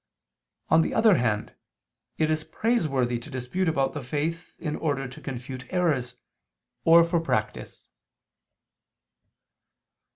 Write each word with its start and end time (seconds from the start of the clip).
On 0.71 0.81
the 0.81 0.95
other 0.95 1.17
hand, 1.17 1.53
it 2.17 2.31
is 2.31 2.43
praiseworthy 2.43 3.19
to 3.19 3.29
dispute 3.29 3.69
about 3.69 3.93
the 3.93 4.01
faith 4.01 4.55
in 4.57 4.75
order 4.77 5.07
to 5.07 5.21
confute 5.21 5.71
errors, 5.71 6.15
or 6.83 7.03
for 7.03 7.19
practice. 7.19 7.85